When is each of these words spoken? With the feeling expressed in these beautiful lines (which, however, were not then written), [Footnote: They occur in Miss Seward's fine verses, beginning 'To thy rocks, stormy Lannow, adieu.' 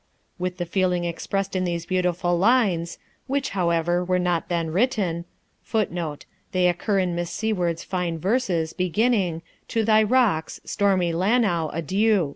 With 0.39 0.57
the 0.57 0.65
feeling 0.65 1.05
expressed 1.05 1.55
in 1.55 1.63
these 1.63 1.85
beautiful 1.85 2.35
lines 2.35 2.97
(which, 3.27 3.49
however, 3.49 4.03
were 4.03 4.17
not 4.17 4.49
then 4.49 4.71
written), 4.71 5.25
[Footnote: 5.61 6.25
They 6.53 6.67
occur 6.69 6.97
in 6.97 7.13
Miss 7.13 7.29
Seward's 7.29 7.83
fine 7.83 8.17
verses, 8.17 8.73
beginning 8.73 9.43
'To 9.67 9.85
thy 9.85 10.01
rocks, 10.01 10.59
stormy 10.65 11.13
Lannow, 11.13 11.69
adieu.' 11.71 12.29